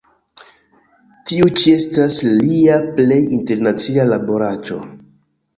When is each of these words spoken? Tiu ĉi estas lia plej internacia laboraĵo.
Tiu 1.31 1.49
ĉi 1.59 1.75
estas 1.81 2.17
lia 2.39 2.79
plej 2.97 3.21
internacia 3.39 4.11
laboraĵo. 4.11 4.81